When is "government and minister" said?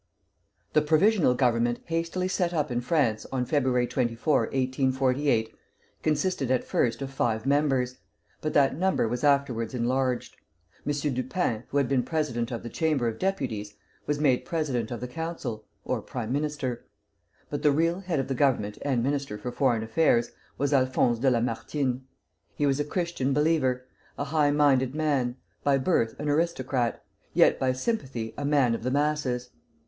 18.33-19.37